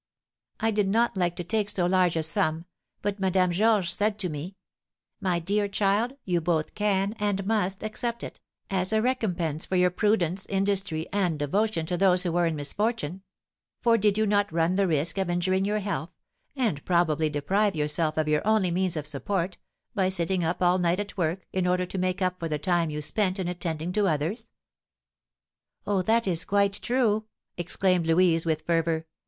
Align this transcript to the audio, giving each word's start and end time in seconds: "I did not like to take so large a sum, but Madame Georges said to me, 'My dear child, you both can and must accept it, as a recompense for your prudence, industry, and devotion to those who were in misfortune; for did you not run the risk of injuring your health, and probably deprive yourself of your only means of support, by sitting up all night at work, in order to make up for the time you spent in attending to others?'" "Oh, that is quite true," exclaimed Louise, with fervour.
"I 0.59 0.71
did 0.71 0.87
not 0.89 1.15
like 1.15 1.35
to 1.35 1.43
take 1.43 1.69
so 1.69 1.85
large 1.85 2.15
a 2.15 2.23
sum, 2.23 2.65
but 3.03 3.19
Madame 3.19 3.51
Georges 3.51 3.93
said 3.93 4.17
to 4.17 4.29
me, 4.29 4.55
'My 5.19 5.37
dear 5.37 5.67
child, 5.67 6.13
you 6.25 6.41
both 6.41 6.73
can 6.73 7.13
and 7.19 7.45
must 7.45 7.83
accept 7.83 8.23
it, 8.23 8.39
as 8.71 8.91
a 8.91 8.99
recompense 9.03 9.67
for 9.67 9.75
your 9.75 9.91
prudence, 9.91 10.47
industry, 10.47 11.05
and 11.13 11.37
devotion 11.37 11.85
to 11.85 11.97
those 11.97 12.23
who 12.23 12.31
were 12.31 12.47
in 12.47 12.55
misfortune; 12.55 13.21
for 13.83 13.95
did 13.95 14.17
you 14.17 14.25
not 14.25 14.51
run 14.51 14.73
the 14.73 14.87
risk 14.87 15.19
of 15.19 15.29
injuring 15.29 15.65
your 15.65 15.77
health, 15.77 16.09
and 16.55 16.83
probably 16.83 17.29
deprive 17.29 17.75
yourself 17.75 18.17
of 18.17 18.27
your 18.27 18.41
only 18.43 18.71
means 18.71 18.97
of 18.97 19.05
support, 19.05 19.59
by 19.93 20.09
sitting 20.09 20.43
up 20.43 20.63
all 20.63 20.79
night 20.79 20.99
at 20.99 21.15
work, 21.15 21.45
in 21.53 21.67
order 21.67 21.85
to 21.85 21.99
make 21.99 22.23
up 22.23 22.39
for 22.39 22.49
the 22.49 22.57
time 22.57 22.89
you 22.89 23.03
spent 23.03 23.37
in 23.37 23.47
attending 23.47 23.93
to 23.93 24.07
others?'" 24.07 24.49
"Oh, 25.85 26.01
that 26.01 26.25
is 26.25 26.43
quite 26.43 26.73
true," 26.81 27.25
exclaimed 27.55 28.07
Louise, 28.07 28.47
with 28.47 28.63
fervour. 28.63 29.05